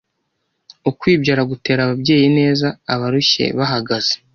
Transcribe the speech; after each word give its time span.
Ukwibyara 0.89 1.41
gutera 1.51 1.79
abayeyi 1.85 2.25
ineza 2.29 2.67
abarushye 2.93 3.45
bahagaze 3.57 4.13